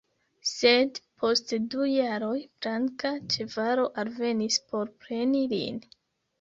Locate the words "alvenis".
4.07-4.61